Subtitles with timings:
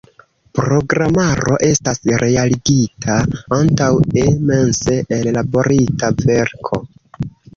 [0.59, 3.17] Programaro estas realigita
[3.59, 6.81] antaŭe mense ellaborita verko.